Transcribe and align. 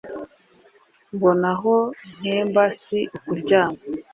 Mbona 1.13 1.47
aho 1.55 1.75
ntemba 2.17 2.63
si 2.81 2.99
ukuryama. 3.15 3.79